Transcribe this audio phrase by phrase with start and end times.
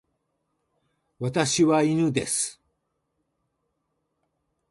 [1.19, 2.59] 私は犬です。